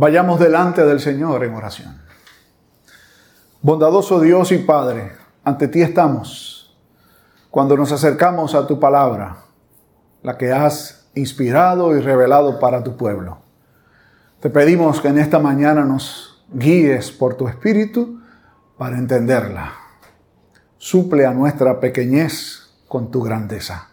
Vayamos 0.00 0.38
delante 0.38 0.86
del 0.86 1.00
Señor 1.00 1.42
en 1.42 1.54
oración. 1.54 2.00
Bondadoso 3.60 4.20
Dios 4.20 4.52
y 4.52 4.58
Padre, 4.58 5.10
ante 5.42 5.66
ti 5.66 5.82
estamos 5.82 6.78
cuando 7.50 7.76
nos 7.76 7.90
acercamos 7.90 8.54
a 8.54 8.64
tu 8.64 8.78
palabra, 8.78 9.38
la 10.22 10.38
que 10.38 10.52
has 10.52 11.10
inspirado 11.16 11.96
y 11.96 12.00
revelado 12.00 12.60
para 12.60 12.84
tu 12.84 12.96
pueblo. 12.96 13.38
Te 14.38 14.50
pedimos 14.50 15.00
que 15.00 15.08
en 15.08 15.18
esta 15.18 15.40
mañana 15.40 15.84
nos 15.84 16.44
guíes 16.52 17.10
por 17.10 17.34
tu 17.34 17.48
espíritu 17.48 18.20
para 18.76 18.98
entenderla. 18.98 19.72
Suple 20.76 21.26
a 21.26 21.32
nuestra 21.32 21.80
pequeñez 21.80 22.70
con 22.86 23.10
tu 23.10 23.20
grandeza. 23.20 23.88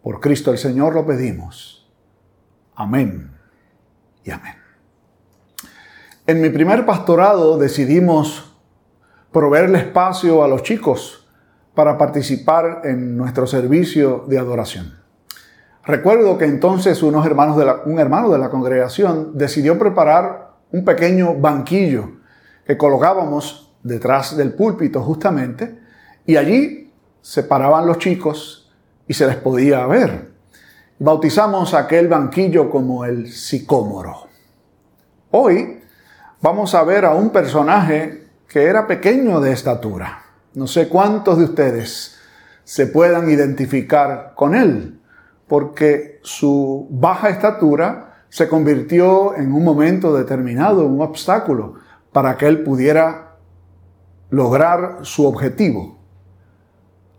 Por 0.00 0.20
Cristo 0.20 0.52
el 0.52 0.58
Señor 0.58 0.94
lo 0.94 1.04
pedimos. 1.04 1.92
Amén 2.76 3.32
y 4.22 4.30
amén. 4.30 4.63
En 6.26 6.40
mi 6.40 6.48
primer 6.48 6.86
pastorado 6.86 7.58
decidimos 7.58 8.56
proveerle 9.30 9.76
espacio 9.76 10.42
a 10.42 10.48
los 10.48 10.62
chicos 10.62 11.28
para 11.74 11.98
participar 11.98 12.80
en 12.84 13.14
nuestro 13.14 13.46
servicio 13.46 14.24
de 14.26 14.38
adoración. 14.38 14.94
Recuerdo 15.84 16.38
que 16.38 16.46
entonces 16.46 17.02
un 17.02 17.14
hermano 17.14 18.30
de 18.30 18.38
la 18.38 18.48
congregación 18.48 19.36
decidió 19.36 19.78
preparar 19.78 20.52
un 20.72 20.82
pequeño 20.82 21.34
banquillo 21.34 22.12
que 22.66 22.78
colocábamos 22.78 23.76
detrás 23.82 24.34
del 24.34 24.54
púlpito 24.54 25.02
justamente 25.02 25.78
y 26.24 26.38
allí 26.38 26.90
se 27.20 27.42
paraban 27.42 27.86
los 27.86 27.98
chicos 27.98 28.72
y 29.06 29.12
se 29.12 29.26
les 29.26 29.36
podía 29.36 29.86
ver. 29.86 30.30
Bautizamos 30.98 31.74
aquel 31.74 32.08
banquillo 32.08 32.70
como 32.70 33.04
el 33.04 33.30
sicómoro. 33.30 34.28
Hoy 35.30 35.83
vamos 36.44 36.74
a 36.74 36.84
ver 36.84 37.06
a 37.06 37.14
un 37.14 37.30
personaje 37.30 38.28
que 38.46 38.64
era 38.64 38.86
pequeño 38.86 39.40
de 39.40 39.50
estatura. 39.50 40.24
No 40.52 40.66
sé 40.66 40.90
cuántos 40.90 41.38
de 41.38 41.44
ustedes 41.44 42.18
se 42.64 42.86
puedan 42.86 43.30
identificar 43.30 44.34
con 44.36 44.54
él, 44.54 45.00
porque 45.48 46.20
su 46.22 46.86
baja 46.90 47.30
estatura 47.30 48.26
se 48.28 48.46
convirtió 48.46 49.34
en 49.36 49.54
un 49.54 49.64
momento 49.64 50.14
determinado 50.14 50.84
un 50.84 51.00
obstáculo 51.00 51.76
para 52.12 52.36
que 52.36 52.46
él 52.46 52.62
pudiera 52.62 53.36
lograr 54.28 54.98
su 55.00 55.26
objetivo. 55.26 55.96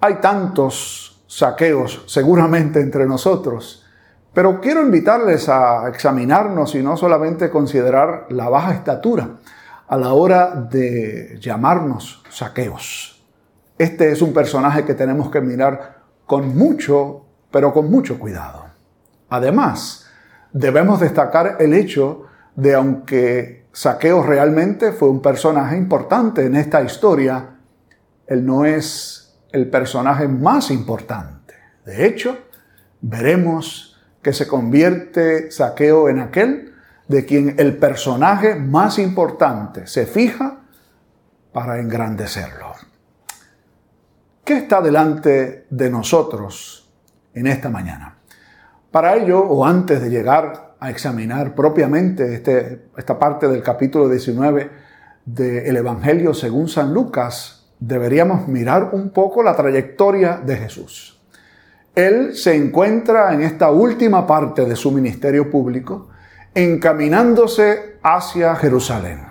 Hay 0.02 0.22
tantos 0.22 1.26
saqueos 1.26 2.04
seguramente 2.06 2.80
entre 2.80 3.08
nosotros 3.08 3.85
pero 4.36 4.60
quiero 4.60 4.82
invitarles 4.82 5.48
a 5.48 5.88
examinarnos 5.88 6.76
y 6.76 6.84
no 6.84 6.98
solamente 6.98 7.50
considerar 7.50 8.26
la 8.30 8.50
baja 8.50 8.74
estatura 8.74 9.38
a 9.88 9.98
la 9.98 10.12
hora 10.12 10.54
de 10.70 11.38
llamarnos 11.40 12.22
saqueos. 12.30 13.26
Este 13.78 14.12
es 14.12 14.22
un 14.22 14.34
personaje 14.34 14.84
que 14.84 14.94
tenemos 14.94 15.32
que 15.32 15.40
mirar 15.40 16.02
con 16.26 16.54
mucho, 16.56 17.26
pero 17.50 17.72
con 17.72 17.90
mucho 17.90 18.20
cuidado. 18.20 18.66
Además, 19.30 20.06
debemos 20.52 21.00
destacar 21.00 21.56
el 21.60 21.74
hecho 21.74 22.24
de 22.58 22.76
aunque 22.76 23.68
Saqueo 23.72 24.22
realmente 24.22 24.92
fue 24.92 25.10
un 25.10 25.22
personaje 25.22 25.78
importante 25.78 26.46
en 26.46 26.58
esta 26.58 26.82
historia, 26.82 27.56
él 28.28 28.46
no 28.46 28.66
es 28.66 29.38
el 29.54 29.70
personaje 29.70 30.28
más 30.28 30.72
importante. 30.72 31.54
De 31.86 32.06
hecho, 32.06 32.38
veremos 33.00 33.95
que 34.26 34.34
se 34.34 34.48
convierte 34.48 35.52
Saqueo 35.52 36.10
en 36.10 36.18
aquel 36.18 36.74
de 37.08 37.26
quien 37.28 37.54
el 37.60 37.78
personaje 37.78 38.56
más 38.56 38.98
importante 38.98 39.86
se 39.86 40.08
fija 40.08 40.62
para 41.54 41.80
engrandecerlo. 41.80 42.74
¿Qué 44.44 44.58
está 44.58 44.82
delante 44.82 45.68
de 45.70 45.90
nosotros 45.92 46.92
en 47.36 47.46
esta 47.46 47.70
mañana? 47.70 48.18
Para 48.90 49.16
ello, 49.16 49.42
o 49.42 49.64
antes 49.64 50.02
de 50.02 50.10
llegar 50.10 50.74
a 50.80 50.90
examinar 50.90 51.54
propiamente 51.54 52.34
este, 52.34 52.88
esta 52.98 53.20
parte 53.20 53.48
del 53.48 53.62
capítulo 53.62 54.10
19 54.10 54.72
del 55.24 55.78
Evangelio 55.78 56.34
según 56.34 56.68
San 56.68 56.96
Lucas, 56.96 57.68
deberíamos 57.80 58.48
mirar 58.48 58.90
un 58.94 59.12
poco 59.12 59.44
la 59.44 59.56
trayectoria 59.56 60.38
de 60.44 60.58
Jesús. 60.58 61.15
Él 61.96 62.36
se 62.36 62.56
encuentra 62.56 63.34
en 63.34 63.42
esta 63.42 63.72
última 63.72 64.28
parte 64.28 64.66
de 64.66 64.76
su 64.76 64.92
ministerio 64.92 65.50
público 65.50 66.10
encaminándose 66.54 67.98
hacia 68.04 68.56
Jerusalén. 68.56 69.22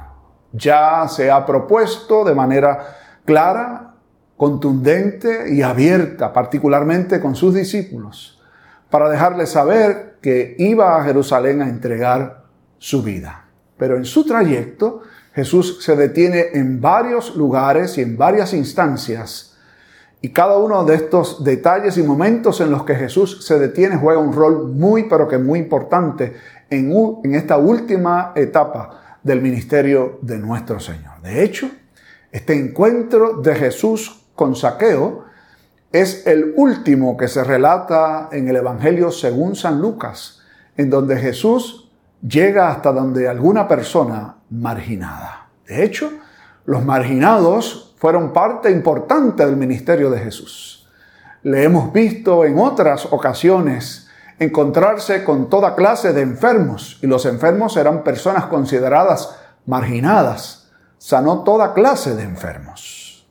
Ya 0.52 1.06
se 1.08 1.30
ha 1.30 1.44
propuesto 1.44 2.24
de 2.24 2.34
manera 2.34 2.96
clara, 3.24 3.94
contundente 4.36 5.52
y 5.52 5.62
abierta, 5.62 6.32
particularmente 6.32 7.20
con 7.20 7.34
sus 7.34 7.54
discípulos, 7.54 8.42
para 8.90 9.08
dejarles 9.08 9.50
saber 9.50 10.18
que 10.22 10.54
iba 10.58 10.96
a 10.96 11.04
Jerusalén 11.04 11.60
a 11.60 11.68
entregar 11.68 12.44
su 12.78 13.02
vida. 13.02 13.46
Pero 13.76 13.96
en 13.96 14.04
su 14.04 14.24
trayecto, 14.24 15.02
Jesús 15.34 15.82
se 15.82 15.96
detiene 15.96 16.46
en 16.54 16.80
varios 16.80 17.34
lugares 17.36 17.98
y 17.98 18.02
en 18.02 18.16
varias 18.16 18.54
instancias 18.54 19.53
y 20.24 20.30
cada 20.30 20.56
uno 20.56 20.86
de 20.86 20.94
estos 20.94 21.44
detalles 21.44 21.98
y 21.98 22.02
momentos 22.02 22.62
en 22.62 22.70
los 22.70 22.84
que 22.84 22.94
Jesús 22.94 23.44
se 23.44 23.58
detiene 23.58 23.98
juega 23.98 24.18
un 24.18 24.32
rol 24.32 24.72
muy, 24.72 25.06
pero 25.06 25.28
que 25.28 25.36
muy 25.36 25.58
importante 25.58 26.32
en, 26.70 26.90
en 27.22 27.34
esta 27.34 27.58
última 27.58 28.32
etapa 28.34 29.18
del 29.22 29.42
ministerio 29.42 30.18
de 30.22 30.38
nuestro 30.38 30.80
Señor. 30.80 31.20
De 31.22 31.44
hecho, 31.44 31.68
este 32.32 32.54
encuentro 32.54 33.42
de 33.42 33.54
Jesús 33.54 34.24
con 34.34 34.56
Saqueo 34.56 35.26
es 35.92 36.26
el 36.26 36.54
último 36.56 37.18
que 37.18 37.28
se 37.28 37.44
relata 37.44 38.30
en 38.32 38.48
el 38.48 38.56
Evangelio 38.56 39.10
según 39.10 39.54
San 39.54 39.78
Lucas, 39.78 40.40
en 40.78 40.88
donde 40.88 41.18
Jesús 41.18 41.92
llega 42.26 42.70
hasta 42.70 42.92
donde 42.92 43.28
alguna 43.28 43.68
persona 43.68 44.36
marginada. 44.48 45.50
De 45.68 45.84
hecho, 45.84 46.10
los 46.64 46.82
marginados 46.82 47.83
fueron 47.96 48.32
parte 48.32 48.70
importante 48.70 49.44
del 49.44 49.56
ministerio 49.56 50.10
de 50.10 50.18
Jesús. 50.18 50.88
Le 51.42 51.64
hemos 51.64 51.92
visto 51.92 52.44
en 52.44 52.58
otras 52.58 53.06
ocasiones 53.12 54.08
encontrarse 54.38 55.24
con 55.24 55.48
toda 55.48 55.74
clase 55.74 56.12
de 56.12 56.22
enfermos 56.22 56.98
y 57.02 57.06
los 57.06 57.26
enfermos 57.26 57.76
eran 57.76 58.02
personas 58.02 58.46
consideradas 58.46 59.36
marginadas. 59.66 60.70
Sanó 60.98 61.42
toda 61.44 61.74
clase 61.74 62.14
de 62.14 62.22
enfermos. 62.22 63.26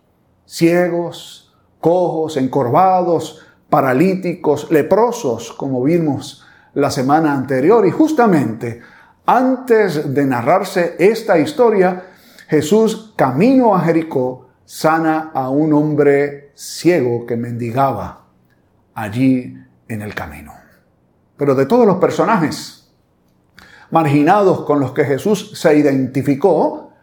Ciegos, 0.45 1.53
cojos, 1.79 2.37
encorvados, 2.37 3.41
paralíticos, 3.69 4.69
leprosos, 4.71 5.51
como 5.51 5.81
vimos 5.81 6.45
la 6.75 6.91
semana 6.91 7.33
anterior. 7.33 7.85
Y 7.85 7.91
justamente 7.91 8.81
antes 9.25 10.13
de 10.13 10.25
narrarse 10.25 10.95
esta 10.99 11.39
historia, 11.39 12.05
Jesús 12.47 13.13
camino 13.15 13.75
a 13.75 13.81
Jericó 13.81 14.42
sana 14.65 15.31
a 15.33 15.49
un 15.49 15.73
hombre 15.73 16.51
ciego 16.55 17.25
que 17.25 17.37
mendigaba 17.37 18.25
allí 18.93 19.57
en 19.87 20.01
el 20.01 20.13
camino. 20.15 20.53
Pero 21.37 21.55
de 21.55 21.65
todos 21.65 21.85
los 21.85 21.97
personajes 21.97 22.91
marginados 23.91 24.61
con 24.61 24.79
los 24.79 24.91
que 24.91 25.05
Jesús 25.05 25.51
se 25.53 25.77
identificó, 25.77 26.93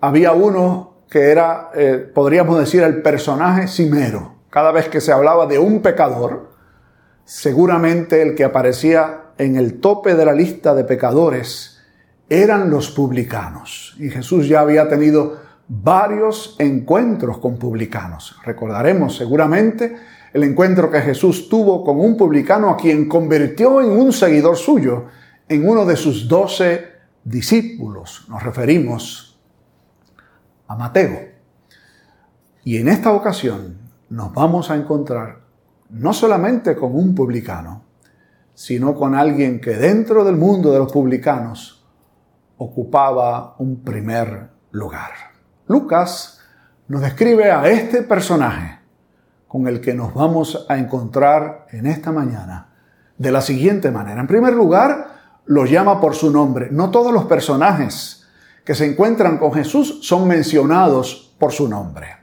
había 0.00 0.32
uno 0.32 1.04
que 1.08 1.30
era, 1.30 1.70
eh, 1.74 2.10
podríamos 2.14 2.58
decir, 2.58 2.82
el 2.82 3.02
personaje 3.02 3.68
cimero. 3.68 4.36
Cada 4.50 4.72
vez 4.72 4.88
que 4.88 5.00
se 5.00 5.12
hablaba 5.12 5.46
de 5.46 5.58
un 5.58 5.82
pecador, 5.82 6.50
seguramente 7.24 8.22
el 8.22 8.34
que 8.34 8.44
aparecía 8.44 9.22
en 9.38 9.56
el 9.56 9.80
tope 9.80 10.14
de 10.14 10.24
la 10.24 10.32
lista 10.32 10.74
de 10.74 10.84
pecadores 10.84 11.80
eran 12.28 12.70
los 12.70 12.90
publicanos. 12.90 13.96
Y 13.98 14.10
Jesús 14.10 14.48
ya 14.48 14.60
había 14.60 14.88
tenido 14.88 15.38
varios 15.72 16.56
encuentros 16.58 17.38
con 17.38 17.56
publicanos. 17.56 18.36
Recordaremos 18.44 19.16
seguramente 19.16 19.94
el 20.32 20.42
encuentro 20.42 20.90
que 20.90 21.00
Jesús 21.00 21.48
tuvo 21.48 21.84
con 21.84 22.00
un 22.00 22.16
publicano 22.16 22.70
a 22.70 22.76
quien 22.76 23.08
convirtió 23.08 23.80
en 23.80 23.92
un 23.92 24.12
seguidor 24.12 24.56
suyo, 24.56 25.06
en 25.48 25.68
uno 25.68 25.86
de 25.86 25.94
sus 25.94 26.26
doce 26.26 26.86
discípulos. 27.22 28.26
Nos 28.28 28.42
referimos 28.42 29.38
a 30.66 30.74
Mateo. 30.74 31.20
Y 32.64 32.78
en 32.78 32.88
esta 32.88 33.12
ocasión 33.12 33.78
nos 34.08 34.34
vamos 34.34 34.72
a 34.72 34.76
encontrar 34.76 35.38
no 35.90 36.12
solamente 36.12 36.74
con 36.74 36.96
un 36.96 37.14
publicano, 37.14 37.84
sino 38.54 38.96
con 38.96 39.14
alguien 39.14 39.60
que 39.60 39.76
dentro 39.76 40.24
del 40.24 40.36
mundo 40.36 40.72
de 40.72 40.80
los 40.80 40.90
publicanos 40.90 41.86
ocupaba 42.56 43.54
un 43.58 43.84
primer 43.84 44.50
lugar. 44.72 45.29
Lucas 45.70 46.40
nos 46.88 47.00
describe 47.00 47.52
a 47.52 47.68
este 47.68 48.02
personaje 48.02 48.80
con 49.46 49.68
el 49.68 49.80
que 49.80 49.94
nos 49.94 50.12
vamos 50.12 50.66
a 50.68 50.76
encontrar 50.76 51.68
en 51.70 51.86
esta 51.86 52.10
mañana 52.10 52.70
de 53.16 53.30
la 53.30 53.40
siguiente 53.40 53.92
manera. 53.92 54.20
En 54.20 54.26
primer 54.26 54.52
lugar, 54.52 55.40
los 55.44 55.70
llama 55.70 56.00
por 56.00 56.16
su 56.16 56.32
nombre. 56.32 56.70
No 56.72 56.90
todos 56.90 57.12
los 57.12 57.26
personajes 57.26 58.26
que 58.64 58.74
se 58.74 58.84
encuentran 58.84 59.38
con 59.38 59.52
Jesús 59.52 60.00
son 60.02 60.26
mencionados 60.26 61.36
por 61.38 61.52
su 61.52 61.68
nombre. 61.68 62.16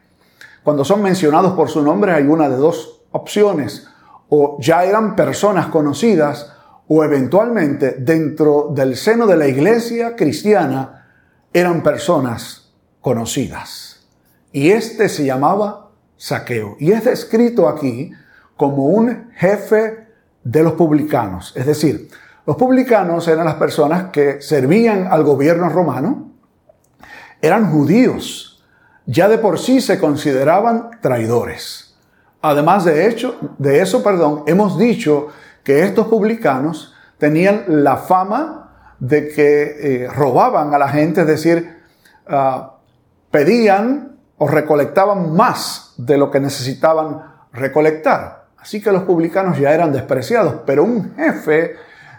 Cuando 0.61 0.83
son 0.83 1.01
mencionados 1.01 1.53
por 1.53 1.69
su 1.69 1.81
nombre 1.81 2.11
hay 2.11 2.25
una 2.25 2.49
de 2.49 2.57
dos 2.57 3.03
opciones. 3.11 3.87
O 4.27 4.57
ya 4.59 4.83
eran 4.83 5.15
personas 5.15 5.67
conocidas 5.67 6.51
o 6.89 7.01
eventualmente 7.01 7.95
dentro 7.97 8.73
del 8.75 8.97
seno 8.97 9.25
de 9.25 9.37
la 9.37 9.47
iglesia 9.47 10.17
cristiana 10.17 11.07
eran 11.53 11.81
personas 11.81 12.66
conocidas. 13.07 14.05
Y 14.51 14.71
este 14.71 15.07
se 15.07 15.23
llamaba 15.23 15.91
Saqueo. 16.17 16.75
Y 16.77 16.91
es 16.91 17.05
descrito 17.05 17.69
aquí 17.69 18.11
como 18.57 18.87
un 18.87 19.31
jefe 19.33 20.07
de 20.43 20.61
los 20.61 20.73
publicanos. 20.73 21.53
Es 21.55 21.65
decir, 21.65 22.09
los 22.45 22.57
publicanos 22.57 23.25
eran 23.29 23.45
las 23.45 23.55
personas 23.55 24.11
que 24.11 24.41
servían 24.41 25.07
al 25.09 25.23
gobierno 25.23 25.69
romano, 25.69 26.33
eran 27.41 27.71
judíos, 27.71 28.61
ya 29.05 29.29
de 29.29 29.37
por 29.37 29.57
sí 29.57 29.79
se 29.79 29.99
consideraban 29.99 30.99
traidores. 30.99 31.95
Además 32.41 32.83
de 32.83 33.07
hecho, 33.07 33.37
de 33.57 33.79
eso, 33.79 34.03
perdón, 34.03 34.43
hemos 34.47 34.77
dicho 34.77 35.27
que 35.63 35.83
estos 35.83 36.07
publicanos 36.07 36.93
tenían 37.17 37.63
la 37.67 37.95
fama 37.95 38.95
de 38.99 39.29
que 39.29 39.61
eh, 39.79 40.07
robaban 40.09 40.73
a 40.73 40.77
la 40.77 40.89
gente, 40.89 41.21
es 41.21 41.27
decir, 41.27 41.77
ah, 42.27 42.73
pedían 43.37 44.17
o 44.39 44.47
recolectaban 44.47 45.35
más 45.35 45.93
de 45.97 46.17
lo 46.17 46.31
que 46.31 46.39
necesitaban 46.39 47.21
recolectar. 47.53 48.47
Así 48.57 48.81
que 48.81 48.91
los 48.91 49.03
publicanos 49.03 49.59
ya 49.59 49.75
eran 49.75 49.91
despreciados, 49.91 50.61
pero 50.65 50.83
un 50.83 51.13
jefe 51.15 51.75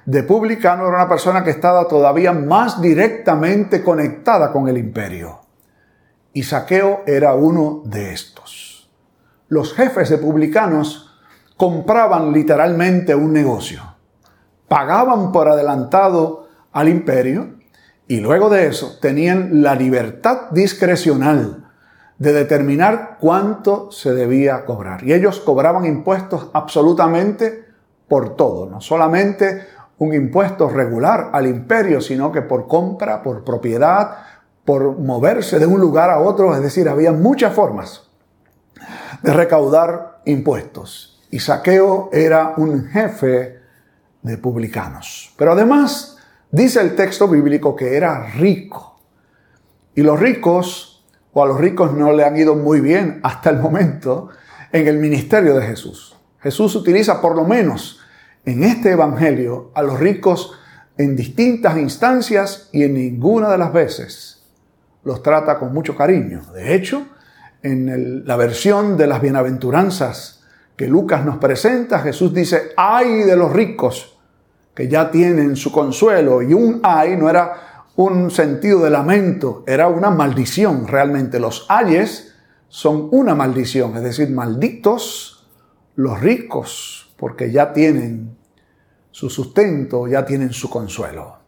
de 0.06 0.22
publicano 0.22 0.86
era 0.86 0.94
una 0.94 1.08
persona 1.08 1.42
que 1.42 1.50
estaba 1.50 1.88
todavía 1.88 2.32
más 2.32 2.80
directamente 2.80 3.82
conectada 3.82 4.52
con 4.52 4.68
el 4.68 4.78
imperio. 4.78 5.40
Y 6.32 6.44
Saqueo 6.44 7.02
era 7.04 7.34
uno 7.34 7.82
de 7.84 8.12
estos. 8.12 8.88
Los 9.48 9.74
jefes 9.74 10.10
de 10.10 10.18
publicanos 10.18 11.18
compraban 11.56 12.32
literalmente 12.32 13.12
un 13.16 13.32
negocio, 13.32 13.82
pagaban 14.68 15.32
por 15.32 15.48
adelantado 15.48 16.46
al 16.70 16.88
imperio 16.88 17.57
y 18.08 18.20
luego 18.20 18.48
de 18.48 18.66
eso 18.66 18.98
tenían 19.00 19.62
la 19.62 19.74
libertad 19.74 20.50
discrecional 20.50 21.68
de 22.16 22.32
determinar 22.32 23.18
cuánto 23.20 23.92
se 23.92 24.12
debía 24.14 24.64
cobrar. 24.64 25.04
Y 25.04 25.12
ellos 25.12 25.40
cobraban 25.40 25.84
impuestos 25.84 26.48
absolutamente 26.54 27.66
por 28.08 28.34
todo, 28.34 28.66
no 28.66 28.80
solamente 28.80 29.66
un 29.98 30.14
impuesto 30.14 30.68
regular 30.68 31.30
al 31.32 31.46
imperio, 31.46 32.00
sino 32.00 32.32
que 32.32 32.42
por 32.42 32.66
compra, 32.66 33.22
por 33.22 33.44
propiedad, 33.44 34.16
por 34.64 34.98
moverse 34.98 35.58
de 35.58 35.66
un 35.66 35.80
lugar 35.80 36.10
a 36.10 36.20
otro, 36.20 36.54
es 36.54 36.62
decir, 36.62 36.88
había 36.88 37.12
muchas 37.12 37.52
formas 37.52 38.08
de 39.22 39.32
recaudar 39.32 40.20
impuestos. 40.24 41.20
Y 41.30 41.40
Saqueo 41.40 42.08
era 42.12 42.54
un 42.56 42.86
jefe 42.86 43.60
de 44.22 44.38
publicanos. 44.38 45.34
Pero 45.36 45.52
además, 45.52 46.17
dice 46.50 46.80
el 46.80 46.94
texto 46.94 47.28
bíblico 47.28 47.76
que 47.76 47.96
era 47.96 48.26
rico. 48.30 49.00
Y 49.94 50.02
los 50.02 50.18
ricos, 50.18 51.04
o 51.32 51.42
a 51.42 51.46
los 51.46 51.58
ricos 51.58 51.92
no 51.92 52.12
le 52.12 52.24
han 52.24 52.36
ido 52.36 52.54
muy 52.54 52.80
bien 52.80 53.20
hasta 53.22 53.50
el 53.50 53.58
momento 53.58 54.28
en 54.72 54.86
el 54.86 54.98
ministerio 54.98 55.54
de 55.54 55.66
Jesús. 55.66 56.16
Jesús 56.40 56.74
utiliza 56.76 57.20
por 57.20 57.34
lo 57.34 57.44
menos 57.44 58.00
en 58.44 58.62
este 58.64 58.92
Evangelio 58.92 59.70
a 59.74 59.82
los 59.82 59.98
ricos 59.98 60.52
en 60.96 61.16
distintas 61.16 61.76
instancias 61.78 62.68
y 62.72 62.82
en 62.84 62.94
ninguna 62.94 63.50
de 63.50 63.58
las 63.58 63.72
veces 63.72 64.42
los 65.04 65.22
trata 65.22 65.58
con 65.58 65.72
mucho 65.72 65.96
cariño. 65.96 66.42
De 66.52 66.74
hecho, 66.74 67.06
en 67.62 68.26
la 68.26 68.36
versión 68.36 68.96
de 68.96 69.06
las 69.06 69.20
bienaventuranzas 69.20 70.44
que 70.76 70.86
Lucas 70.86 71.24
nos 71.24 71.38
presenta, 71.38 72.00
Jesús 72.00 72.32
dice, 72.32 72.70
ay 72.76 73.22
de 73.22 73.36
los 73.36 73.52
ricos 73.52 74.17
que 74.78 74.86
ya 74.86 75.10
tienen 75.10 75.56
su 75.56 75.72
consuelo. 75.72 76.40
Y 76.40 76.54
un 76.54 76.78
ay 76.84 77.16
no 77.16 77.28
era 77.28 77.88
un 77.96 78.30
sentido 78.30 78.84
de 78.84 78.90
lamento, 78.90 79.64
era 79.66 79.88
una 79.88 80.08
maldición 80.08 80.86
realmente. 80.86 81.40
Los 81.40 81.66
ayes 81.68 82.32
son 82.68 83.08
una 83.10 83.34
maldición, 83.34 83.96
es 83.96 84.04
decir, 84.04 84.30
malditos 84.30 85.48
los 85.96 86.20
ricos, 86.20 87.12
porque 87.16 87.50
ya 87.50 87.72
tienen 87.72 88.36
su 89.10 89.28
sustento, 89.28 90.06
ya 90.06 90.24
tienen 90.24 90.52
su 90.52 90.70
consuelo. 90.70 91.38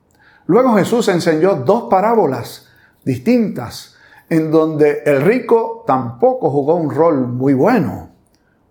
Luego 0.46 0.74
Jesús 0.74 1.06
enseñó 1.06 1.54
dos 1.54 1.84
parábolas 1.88 2.66
distintas 3.04 3.94
en 4.28 4.50
donde 4.50 5.04
el 5.06 5.22
rico 5.22 5.84
tampoco 5.86 6.50
jugó 6.50 6.74
un 6.74 6.92
rol 6.92 7.28
muy 7.28 7.54
bueno. 7.54 8.10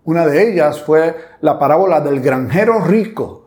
Una 0.03 0.25
de 0.25 0.51
ellas 0.51 0.81
fue 0.81 1.15
la 1.39 1.57
parábola 1.57 2.01
del 2.01 2.19
granjero 2.19 2.81
rico, 2.81 3.38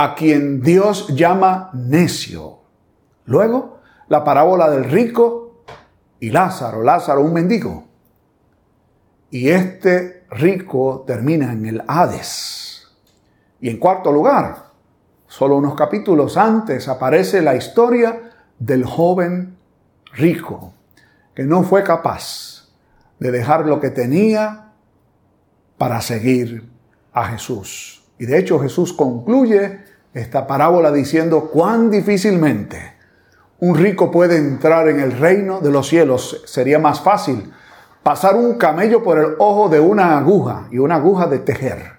a 0.00 0.14
quien 0.14 0.62
Dios 0.62 1.08
llama 1.08 1.70
necio. 1.72 2.60
Luego, 3.24 3.80
la 4.06 4.22
parábola 4.22 4.70
del 4.70 4.84
rico 4.84 5.64
y 6.20 6.30
Lázaro, 6.30 6.84
Lázaro 6.84 7.20
un 7.20 7.32
mendigo. 7.32 7.84
Y 9.32 9.48
este 9.48 10.24
rico 10.30 11.02
termina 11.04 11.52
en 11.52 11.66
el 11.66 11.82
Hades. 11.88 12.86
Y 13.60 13.70
en 13.70 13.78
cuarto 13.78 14.12
lugar, 14.12 14.66
solo 15.26 15.56
unos 15.56 15.74
capítulos 15.74 16.36
antes 16.36 16.86
aparece 16.86 17.42
la 17.42 17.56
historia 17.56 18.30
del 18.56 18.84
joven 18.84 19.56
rico, 20.12 20.74
que 21.34 21.42
no 21.42 21.64
fue 21.64 21.82
capaz 21.82 22.68
de 23.18 23.32
dejar 23.32 23.66
lo 23.66 23.80
que 23.80 23.90
tenía 23.90 24.74
para 25.76 26.00
seguir 26.02 26.70
a 27.12 27.24
Jesús. 27.24 28.04
Y 28.16 28.26
de 28.26 28.38
hecho 28.38 28.60
Jesús 28.60 28.92
concluye 28.92 29.87
esta 30.14 30.46
parábola 30.46 30.90
diciendo 30.90 31.50
cuán 31.52 31.90
difícilmente 31.90 32.94
un 33.60 33.76
rico 33.76 34.10
puede 34.10 34.36
entrar 34.36 34.88
en 34.88 35.00
el 35.00 35.12
reino 35.18 35.60
de 35.60 35.70
los 35.70 35.88
cielos. 35.88 36.42
Sería 36.46 36.78
más 36.78 37.00
fácil 37.00 37.52
pasar 38.02 38.36
un 38.36 38.56
camello 38.56 39.02
por 39.02 39.18
el 39.18 39.34
ojo 39.38 39.68
de 39.68 39.80
una 39.80 40.16
aguja 40.16 40.68
y 40.70 40.78
una 40.78 40.96
aguja 40.96 41.26
de 41.26 41.40
tejer 41.40 41.98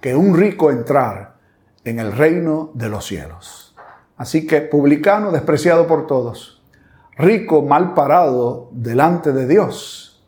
que 0.00 0.14
un 0.14 0.36
rico 0.36 0.70
entrar 0.70 1.36
en 1.84 1.98
el 1.98 2.12
reino 2.12 2.70
de 2.74 2.88
los 2.88 3.06
cielos. 3.06 3.74
Así 4.16 4.46
que 4.46 4.60
publicano 4.60 5.32
despreciado 5.32 5.86
por 5.86 6.06
todos, 6.06 6.62
rico 7.16 7.62
mal 7.62 7.94
parado 7.94 8.68
delante 8.72 9.32
de 9.32 9.46
Dios 9.46 10.22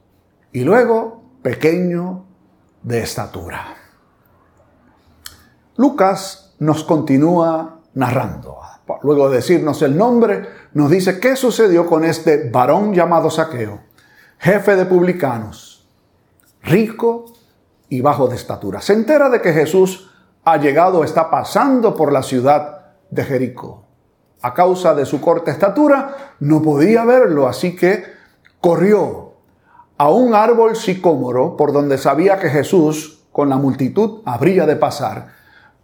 y 0.50 0.64
luego 0.64 1.22
pequeño 1.42 2.24
de 2.82 3.00
estatura. 3.00 3.76
Lucas 5.76 6.41
nos 6.62 6.84
continúa 6.84 7.80
narrando. 7.94 8.58
Luego 9.02 9.28
de 9.28 9.36
decirnos 9.36 9.82
el 9.82 9.96
nombre, 9.96 10.48
nos 10.74 10.90
dice 10.90 11.18
qué 11.18 11.34
sucedió 11.34 11.86
con 11.86 12.04
este 12.04 12.50
varón 12.50 12.94
llamado 12.94 13.30
Saqueo, 13.30 13.80
jefe 14.38 14.76
de 14.76 14.86
publicanos, 14.86 15.88
rico 16.62 17.24
y 17.88 18.00
bajo 18.00 18.28
de 18.28 18.36
estatura. 18.36 18.80
Se 18.80 18.92
entera 18.92 19.28
de 19.28 19.40
que 19.40 19.52
Jesús 19.52 20.10
ha 20.44 20.56
llegado, 20.56 21.02
está 21.02 21.30
pasando 21.30 21.96
por 21.96 22.12
la 22.12 22.22
ciudad 22.22 22.92
de 23.10 23.24
Jericó. 23.24 23.84
A 24.40 24.54
causa 24.54 24.94
de 24.94 25.04
su 25.04 25.20
corta 25.20 25.50
estatura, 25.50 26.34
no 26.38 26.62
podía 26.62 27.04
verlo, 27.04 27.48
así 27.48 27.74
que 27.74 28.04
corrió 28.60 29.32
a 29.98 30.10
un 30.10 30.34
árbol 30.34 30.76
sicómoro 30.76 31.56
por 31.56 31.72
donde 31.72 31.98
sabía 31.98 32.38
que 32.38 32.50
Jesús, 32.50 33.24
con 33.32 33.48
la 33.48 33.56
multitud, 33.56 34.20
habría 34.24 34.64
de 34.64 34.76
pasar, 34.76 35.41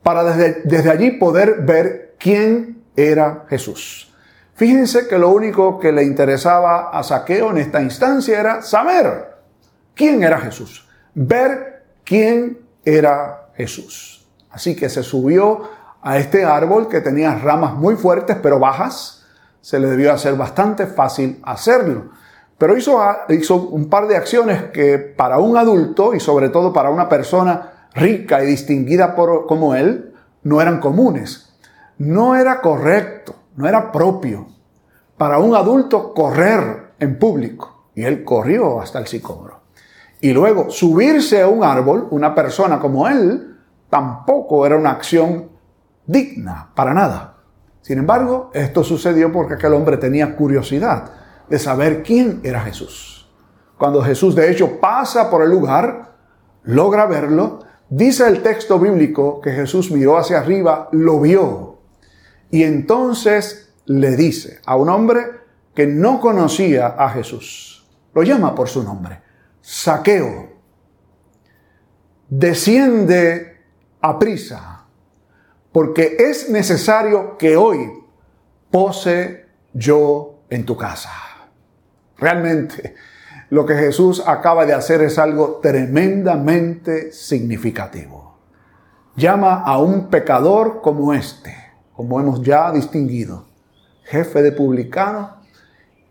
para 0.09 0.25
desde, 0.25 0.91
allí 0.91 1.11
poder 1.11 1.61
ver 1.67 2.15
quién 2.19 2.83
era 2.97 3.45
Jesús. 3.51 4.11
Fíjense 4.55 5.07
que 5.07 5.19
lo 5.19 5.29
único 5.29 5.79
que 5.79 5.93
le 5.93 6.03
interesaba 6.03 6.89
a 6.89 7.03
Saqueo 7.03 7.51
en 7.51 7.59
esta 7.59 7.83
instancia 7.83 8.41
era 8.41 8.63
saber 8.63 9.37
quién 9.95 10.23
era 10.23 10.39
Jesús, 10.39 10.89
ver 11.13 11.85
quién 12.05 12.59
era 12.87 13.51
Jesús. 13.55 14.27
Así 14.51 14.75
que 14.75 14.89
se 14.89 15.03
subió 15.03 15.69
a 16.01 16.17
este 16.17 16.43
árbol 16.43 16.89
que 16.89 17.03
tenía 17.03 17.35
ramas 17.35 17.75
muy 17.75 17.97
fuertes 17.97 18.39
pero 18.43 18.59
bajas. 18.59 19.27
Se 19.61 19.79
le 19.79 19.89
debió 19.89 20.11
hacer 20.11 20.37
bastante 20.37 20.87
fácil 20.87 21.39
hacerlo. 21.43 22.13
Pero 22.57 22.79
hizo, 22.79 22.99
hizo 23.29 23.57
un 23.57 23.91
par 23.91 24.09
de 24.09 24.17
acciones 24.17 24.71
que 24.73 24.97
para 24.97 25.37
un 25.37 25.59
adulto 25.59 26.15
y 26.15 26.21
sobre 26.21 26.49
todo 26.49 26.73
para 26.73 26.89
una 26.89 27.11
persona 27.11 27.75
rica 27.99 28.43
y 28.43 28.47
distinguida 28.47 29.15
como 29.15 29.75
él 29.75 30.15
no 30.43 30.61
eran 30.61 30.81
comunes. 30.81 31.55
No 31.99 32.37
era 32.37 32.61
correcto, 32.61 33.35
no 33.57 33.69
era 33.69 33.91
propio 33.91 34.47
para 35.17 35.39
un 35.39 35.55
adulto 35.55 36.15
correr 36.15 36.93
en 36.99 37.19
público. 37.19 37.91
Y 37.95 38.05
él 38.05 38.23
corrió 38.25 38.81
hasta 38.81 39.01
el 39.01 39.07
sicómoro 39.09 39.59
y 40.21 40.33
luego 40.33 40.71
subirse 40.71 41.43
a 41.43 41.49
un 41.49 41.63
árbol, 41.63 42.09
una 42.11 42.35
persona 42.35 42.79
como 42.79 43.09
él, 43.09 43.57
tampoco 43.89 44.67
era 44.67 44.77
una 44.77 44.91
acción 44.91 45.51
digna, 46.07 46.71
para 46.75 46.93
nada. 46.93 47.37
Sin 47.83 47.99
embargo, 47.99 48.51
esto 48.53 48.83
sucedió 48.83 49.33
porque 49.33 49.55
aquel 49.55 49.75
hombre 49.75 49.97
tenía 49.97 50.35
curiosidad 50.35 51.11
de 51.49 51.59
saber 51.59 52.03
quién 52.03 52.41
era 52.43 52.61
Jesús. 52.61 53.31
Cuando 53.79 54.03
Jesús 54.03 54.35
de 54.35 54.51
hecho 54.51 54.81
pasa 54.81 55.31
por 55.31 55.43
el 55.43 55.51
lugar, 55.51 56.17
logra 56.65 57.07
verlo, 57.07 57.61
dice 57.91 58.27
el 58.27 58.43
texto 58.43 58.79
bíblico 58.79 59.41
que 59.41 59.53
Jesús 59.53 59.91
miró 59.91 60.19
hacia 60.19 60.39
arriba, 60.39 60.89
lo 60.93 61.21
vio 61.21 61.79
y 62.51 62.63
entonces 62.63 63.73
le 63.87 64.17
dice 64.17 64.61
a 64.65 64.77
un 64.77 64.89
hombre 64.89 65.23
que 65.75 65.87
no 65.87 66.21
conocía 66.21 66.89
a 66.89 67.11
Jesús, 67.11 67.87
lo 68.15 68.23
llama 68.23 68.55
por 68.55 68.69
su 68.69 68.83
nombre, 68.83 69.21
Saqueo, 69.61 70.49
desciende 72.29 73.59
a 74.01 74.19
prisa, 74.19 74.85
porque 75.73 76.17
es 76.19 76.51
necesario 76.51 77.37
que 77.37 77.57
hoy 77.57 77.91
pose 78.71 79.47
yo 79.73 80.41
en 80.51 80.65
tu 80.65 80.77
casa. 80.77 81.13
Realmente, 82.17 82.95
lo 83.51 83.65
que 83.65 83.75
Jesús 83.75 84.23
acaba 84.27 84.67
de 84.67 84.75
hacer 84.75 85.03
es 85.03 85.19
algo 85.19 85.61
tremendamente 85.63 87.13
significativo. 87.13 88.39
Llama 89.17 89.63
a 89.63 89.79
un 89.79 90.09
pecador 90.09 90.81
como 90.83 91.13
este, 91.15 91.55
como 91.93 92.21
hemos 92.21 92.43
ya 92.43 92.71
distinguido, 92.71 93.47
jefe 94.05 94.43
de 94.43 94.53
publicano 94.53 95.39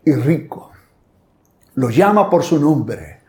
y 0.04 0.12
rico. 0.12 0.72
Lo 1.74 1.90
llama 1.90 2.28
por 2.28 2.42
su 2.42 2.58
nombre, 2.58 3.20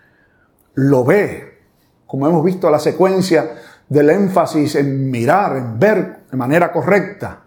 lo 0.74 1.04
ve, 1.04 1.60
como 2.08 2.28
hemos 2.28 2.44
visto 2.44 2.70
la 2.70 2.80
secuencia 2.80 3.58
del 3.88 4.10
énfasis 4.10 4.76
en 4.76 5.10
mirar, 5.12 5.56
en 5.56 5.80
ver 5.80 6.22
de 6.30 6.38
manera 6.38 6.72
correcta, 6.72 7.44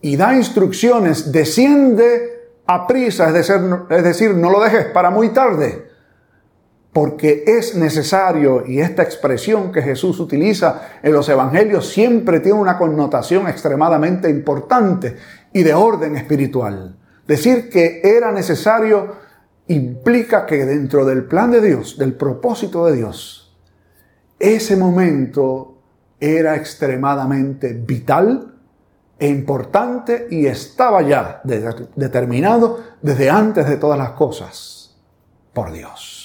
y 0.00 0.16
da 0.16 0.34
instrucciones, 0.34 1.32
desciende 1.32 2.34
a 2.66 2.86
prisa, 2.86 3.28
es 3.28 3.34
decir, 3.34 3.56
es 3.88 4.04
decir, 4.04 4.34
no 4.34 4.50
lo 4.50 4.60
dejes 4.60 4.86
para 4.86 5.10
muy 5.10 5.30
tarde, 5.30 5.93
porque 6.94 7.42
es 7.44 7.74
necesario, 7.74 8.64
y 8.64 8.78
esta 8.78 9.02
expresión 9.02 9.72
que 9.72 9.82
Jesús 9.82 10.20
utiliza 10.20 11.00
en 11.02 11.12
los 11.12 11.28
evangelios 11.28 11.88
siempre 11.88 12.38
tiene 12.38 12.60
una 12.60 12.78
connotación 12.78 13.48
extremadamente 13.48 14.30
importante 14.30 15.16
y 15.52 15.64
de 15.64 15.74
orden 15.74 16.16
espiritual. 16.16 16.96
Decir 17.26 17.68
que 17.68 18.00
era 18.04 18.30
necesario 18.30 19.12
implica 19.66 20.46
que 20.46 20.64
dentro 20.64 21.04
del 21.04 21.24
plan 21.24 21.50
de 21.50 21.60
Dios, 21.60 21.98
del 21.98 22.14
propósito 22.14 22.86
de 22.86 22.94
Dios, 22.94 23.58
ese 24.38 24.76
momento 24.76 25.78
era 26.20 26.54
extremadamente 26.54 27.72
vital 27.72 28.54
e 29.18 29.26
importante 29.26 30.28
y 30.30 30.46
estaba 30.46 31.02
ya 31.02 31.42
determinado 31.96 32.78
desde 33.02 33.30
antes 33.30 33.68
de 33.68 33.78
todas 33.78 33.98
las 33.98 34.10
cosas 34.10 34.94
por 35.52 35.72
Dios. 35.72 36.23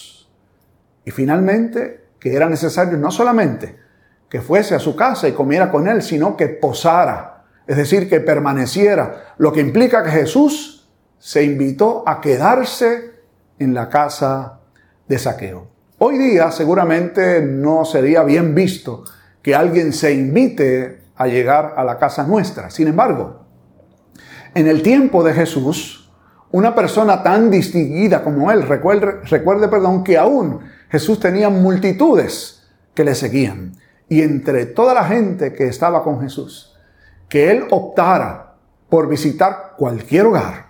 Y 1.10 1.12
finalmente, 1.12 2.10
que 2.20 2.36
era 2.36 2.48
necesario 2.48 2.96
no 2.96 3.10
solamente 3.10 3.75
que 4.30 4.42
fuese 4.42 4.75
a 4.75 4.80
su 4.80 4.96
casa 4.96 5.28
y 5.28 5.32
comiera 5.32 5.72
con 5.72 5.88
él, 5.88 6.04
sino 6.04 6.38
que 6.38 6.48
posara, 6.50 7.46
es 7.66 7.78
decir, 7.78 8.08
que 8.08 8.20
permaneciera, 8.20 9.34
lo 9.39 9.51
que 9.51 9.60
implica 9.60 10.04
que 10.04 10.12
Jesús 10.12 10.88
se 11.18 11.44
invitó 11.44 12.04
a 12.06 12.22
quedarse 12.22 13.22
en 13.58 13.74
la 13.74 13.89
casa 13.89 14.60
de 15.08 15.18
saqueo. 15.18 15.68
Hoy 15.98 16.20
día 16.20 16.51
seguramente 16.51 17.42
no 17.42 17.86
sería 17.86 18.22
bien 18.22 18.54
visto 18.54 19.04
que 19.42 19.56
alguien 19.56 19.94
se 19.94 20.13
invite 20.13 21.06
a 21.16 21.25
llegar 21.25 21.74
a 21.75 21.84
la 21.84 21.98
casa 21.98 22.22
nuestra. 22.22 22.70
Sin 22.70 22.88
embargo, 22.88 23.48
en 24.54 24.68
el 24.68 24.84
tiempo 24.84 25.24
de 25.24 25.34
Jesús, 25.34 26.12
una 26.51 26.75
persona 26.75 27.24
tan 27.24 27.50
distinguida 27.50 28.24
como 28.24 28.51
él, 28.51 28.62
recuerde, 28.62 29.22
recuerde 29.24 29.70
perdón, 29.70 30.04
que 30.04 30.16
aún 30.16 30.69
Jesús 30.89 31.19
tenía 31.19 31.50
multitudes 31.50 32.67
que 32.93 33.03
le 33.03 33.15
seguían. 33.15 33.74
Y 34.08 34.22
entre 34.24 34.65
toda 34.65 34.93
la 34.93 35.03
gente 35.03 35.53
que 35.53 35.67
estaba 35.67 36.03
con 36.03 36.19
Jesús, 36.22 36.75
que 37.27 37.51
él 37.51 37.65
optara 37.69 38.55
por 38.89 39.08
visitar 39.08 39.75
cualquier 39.77 40.25
hogar 40.25 40.69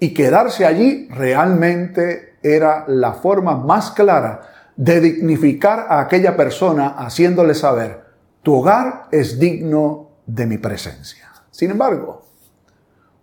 y 0.00 0.12
quedarse 0.12 0.66
allí 0.66 1.08
realmente 1.10 2.36
era 2.42 2.84
la 2.88 3.12
forma 3.12 3.56
más 3.56 3.92
clara 3.92 4.40
de 4.76 5.00
dignificar 5.00 5.86
a 5.88 6.00
aquella 6.00 6.36
persona 6.36 6.88
haciéndole 6.98 7.54
saber, 7.54 8.02
tu 8.42 8.56
hogar 8.56 9.08
es 9.12 9.38
digno 9.38 10.10
de 10.26 10.46
mi 10.46 10.58
presencia. 10.58 11.30
Sin 11.50 11.70
embargo, 11.70 12.22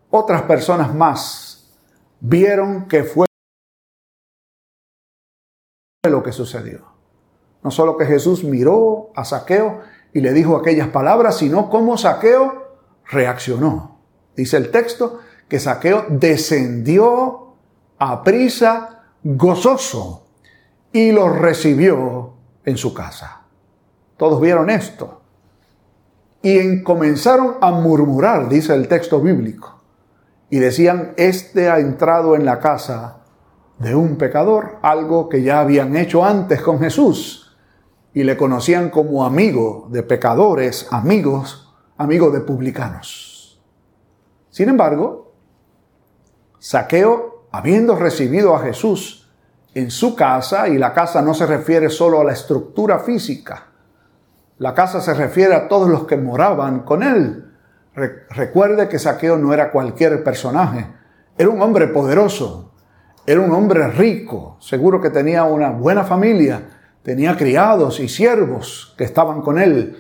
otras 0.10 0.44
personas 0.44 0.94
más 0.94 1.70
vieron 2.20 2.88
que 2.88 3.04
fue 3.04 3.27
lo 6.10 6.24
que 6.24 6.32
sucedió. 6.32 6.86
No 7.64 7.72
solo 7.72 7.98
que 7.98 8.06
Jesús 8.06 8.44
miró 8.44 9.12
a 9.16 9.26
Saqueo 9.26 9.82
y 10.14 10.22
le 10.22 10.34
dijo 10.34 10.56
aquellas 10.56 10.90
palabras, 10.90 11.38
sino 11.38 11.70
cómo 11.70 11.98
Saqueo 11.98 12.78
reaccionó. 13.06 14.00
Dice 14.36 14.58
el 14.58 14.72
texto 14.72 15.20
que 15.48 15.60
Saqueo 15.60 16.06
descendió 16.10 17.56
a 18.00 18.24
prisa 18.24 19.04
gozoso 19.24 20.28
y 20.92 21.12
lo 21.12 21.30
recibió 21.30 22.34
en 22.66 22.78
su 22.78 22.94
casa. 22.94 23.42
Todos 24.18 24.42
vieron 24.42 24.70
esto. 24.70 25.22
Y 26.42 26.84
comenzaron 26.84 27.56
a 27.62 27.72
murmurar, 27.72 28.48
dice 28.48 28.74
el 28.74 28.88
texto 28.88 29.20
bíblico. 29.20 29.82
Y 30.50 30.60
decían, 30.60 31.14
este 31.18 31.70
ha 31.70 31.80
entrado 31.80 32.36
en 32.36 32.46
la 32.46 32.60
casa 32.60 33.17
de 33.80 33.96
un 33.96 34.18
pecador, 34.18 34.78
algo 34.82 35.30
que 35.30 35.44
ya 35.44 35.60
habían 35.60 35.96
hecho 35.96 36.26
antes 36.26 36.62
con 36.62 36.80
Jesús. 36.80 37.56
Y 38.14 38.24
le 38.24 38.36
conocían 38.36 38.90
como 38.90 39.26
amigo 39.26 39.88
de 39.92 40.04
pecadores, 40.04 40.88
amigos, 40.92 41.76
amigo 41.98 42.32
de 42.32 42.42
publicanos. 42.42 43.62
Sin 44.50 44.70
embargo, 44.70 45.34
Saqueo, 46.58 47.48
habiendo 47.52 47.96
recibido 47.96 48.56
a 48.56 48.60
Jesús 48.60 49.30
en 49.74 49.92
su 49.92 50.16
casa, 50.16 50.68
y 50.68 50.78
la 50.78 50.94
casa 50.94 51.22
no 51.22 51.36
se 51.36 51.46
refiere 51.46 51.90
solo 51.90 52.22
a 52.22 52.24
la 52.24 52.34
estructura 52.34 53.00
física, 53.00 53.68
la 54.58 54.74
casa 54.74 55.02
se 55.02 55.14
refiere 55.14 55.54
a 55.54 55.68
todos 55.68 55.88
los 55.88 56.08
que 56.08 56.18
moraban 56.18 56.80
con 56.80 57.04
él. 57.04 57.44
recuerde 57.94 58.90
que 58.90 59.00
Saqueo 59.00 59.38
no 59.38 59.54
era 59.54 59.72
cualquier 59.72 60.24
personaje, 60.24 60.88
era 61.38 61.50
un 61.50 61.62
hombre 61.62 61.88
poderoso, 61.88 62.67
era 63.28 63.42
un 63.42 63.52
hombre 63.52 63.86
rico, 63.90 64.56
seguro 64.62 65.02
que 65.02 65.10
tenía 65.10 65.44
una 65.44 65.72
buena 65.72 66.06
familia, 66.06 66.70
tenía 67.04 67.36
criados 67.36 68.00
y 68.00 68.08
siervos 68.08 68.96
que 68.98 69.04
estaban 69.04 69.42
con 69.42 69.60
él. 69.60 69.98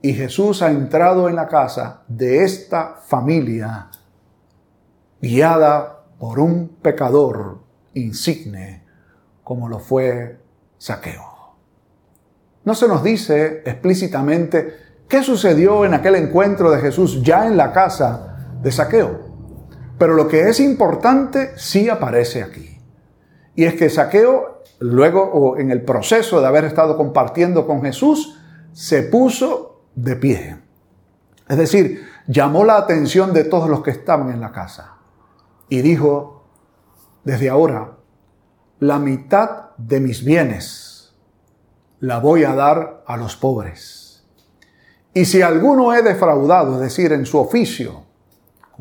Y 0.00 0.14
Jesús 0.14 0.62
ha 0.62 0.70
entrado 0.70 1.28
en 1.28 1.34
la 1.34 1.48
casa 1.48 2.04
de 2.06 2.44
esta 2.44 3.00
familia 3.04 3.88
guiada 5.20 6.04
por 6.20 6.38
un 6.38 6.68
pecador 6.80 7.58
insigne 7.94 8.84
como 9.42 9.68
lo 9.68 9.80
fue 9.80 10.38
Saqueo. 10.78 11.56
No 12.64 12.76
se 12.76 12.86
nos 12.86 13.02
dice 13.02 13.62
explícitamente 13.66 14.76
qué 15.08 15.24
sucedió 15.24 15.84
en 15.84 15.94
aquel 15.94 16.14
encuentro 16.14 16.70
de 16.70 16.80
Jesús 16.80 17.24
ya 17.24 17.44
en 17.44 17.56
la 17.56 17.72
casa 17.72 18.54
de 18.62 18.70
Saqueo. 18.70 19.31
Pero 20.02 20.14
lo 20.14 20.26
que 20.26 20.48
es 20.48 20.58
importante 20.58 21.52
sí 21.54 21.88
aparece 21.88 22.42
aquí. 22.42 22.76
Y 23.54 23.66
es 23.66 23.74
que 23.74 23.88
Saqueo, 23.88 24.64
luego 24.80 25.22
o 25.22 25.58
en 25.58 25.70
el 25.70 25.84
proceso 25.84 26.40
de 26.40 26.46
haber 26.48 26.64
estado 26.64 26.96
compartiendo 26.96 27.68
con 27.68 27.82
Jesús, 27.82 28.36
se 28.72 29.04
puso 29.04 29.84
de 29.94 30.16
pie. 30.16 30.56
Es 31.48 31.56
decir, 31.56 32.04
llamó 32.26 32.64
la 32.64 32.78
atención 32.78 33.32
de 33.32 33.44
todos 33.44 33.70
los 33.70 33.84
que 33.84 33.92
estaban 33.92 34.30
en 34.32 34.40
la 34.40 34.50
casa. 34.50 34.96
Y 35.68 35.82
dijo, 35.82 36.48
desde 37.22 37.48
ahora, 37.48 37.92
la 38.80 38.98
mitad 38.98 39.70
de 39.78 40.00
mis 40.00 40.24
bienes 40.24 41.14
la 42.00 42.18
voy 42.18 42.42
a 42.42 42.56
dar 42.56 43.04
a 43.06 43.16
los 43.16 43.36
pobres. 43.36 44.24
Y 45.14 45.26
si 45.26 45.42
alguno 45.42 45.94
he 45.94 46.02
defraudado, 46.02 46.74
es 46.74 46.80
decir, 46.80 47.12
en 47.12 47.24
su 47.24 47.38
oficio, 47.38 48.01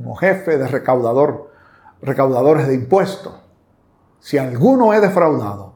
como 0.01 0.15
jefe 0.15 0.57
de 0.57 0.67
recaudador, 0.67 1.51
recaudadores 2.01 2.67
de 2.67 2.73
impuestos, 2.73 3.33
si 4.19 4.39
alguno 4.39 4.95
he 4.95 4.99
defraudado, 4.99 5.75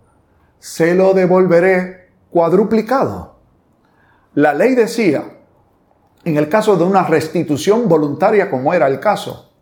se 0.58 0.96
lo 0.96 1.14
devolveré 1.14 2.10
cuadruplicado. 2.32 3.36
La 4.34 4.56
ley 4.56 4.74
decía, 4.74 5.26
en 6.24 6.38
el 6.38 6.50
caso 6.50 6.76
de 6.76 6.86
una 6.86 7.04
restitución 7.04 7.88
voluntaria 7.88 8.50
como 8.50 8.74
era 8.74 8.88
el 8.88 9.00
caso, 9.00 9.54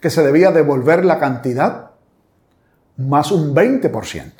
que 0.00 0.10
se 0.10 0.24
debía 0.24 0.50
devolver 0.50 1.04
la 1.04 1.20
cantidad 1.20 1.92
más 2.96 3.30
un 3.30 3.54
20%. 3.54 4.32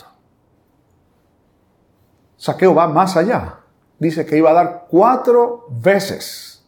Saqueo 2.36 2.74
va 2.74 2.88
más 2.88 3.16
allá. 3.16 3.60
Dice 4.00 4.26
que 4.26 4.36
iba 4.36 4.50
a 4.50 4.54
dar 4.54 4.86
cuatro 4.88 5.66
veces 5.70 6.64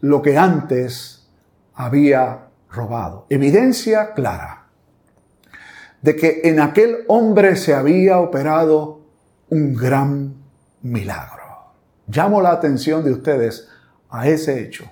lo 0.00 0.22
que 0.22 0.38
antes 0.38 1.15
había 1.76 2.48
robado. 2.70 3.26
Evidencia 3.28 4.12
clara 4.14 4.66
de 6.02 6.16
que 6.16 6.40
en 6.44 6.60
aquel 6.60 7.04
hombre 7.08 7.56
se 7.56 7.74
había 7.74 8.18
operado 8.18 9.00
un 9.50 9.74
gran 9.74 10.34
milagro. 10.82 11.42
Llamo 12.08 12.40
la 12.40 12.52
atención 12.52 13.04
de 13.04 13.12
ustedes 13.12 13.68
a 14.10 14.28
ese 14.28 14.62
hecho. 14.62 14.88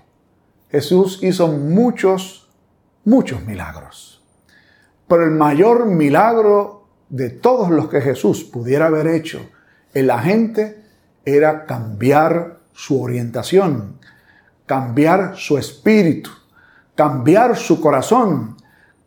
Jesús 0.71 1.21
hizo 1.23 1.49
muchos, 1.49 2.50
muchos 3.05 3.45
milagros. 3.45 4.25
Pero 5.07 5.25
el 5.25 5.31
mayor 5.31 5.87
milagro 5.87 6.88
de 7.09 7.31
todos 7.31 7.71
los 7.71 7.88
que 7.88 8.00
Jesús 8.00 8.43
pudiera 8.43 8.87
haber 8.87 9.07
hecho 9.07 9.49
en 9.93 10.09
la 10.09 10.19
gente 10.19 10.83
era 11.25 11.64
cambiar 11.67 12.59
su 12.73 13.00
orientación, 13.00 14.00
cambiar 14.67 15.37
su 15.37 15.59
espíritu, 15.59 16.31
cambiar 16.95 17.57
su 17.57 17.81
corazón, 17.81 18.57